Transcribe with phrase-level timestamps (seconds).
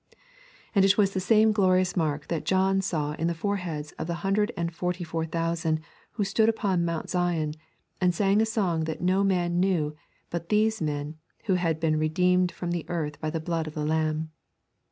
[0.73, 4.15] And it was the same glorious mark that John saw in the foreheads of the
[4.25, 5.79] hundred and forty and four thousand
[6.13, 7.53] who stood upon Mount Zion
[8.01, 9.95] and sang a song that no man knew
[10.31, 13.85] but those men who had been redeemed from the earth by the blood of the
[13.85, 14.31] Lamb.